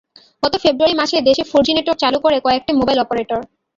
[0.43, 3.39] গত ফেব্রুয়ারি মাসে দেশে ফোরজি নেটওয়ার্ক চালু করে কয়েকটি মোবাইল অপারেটর।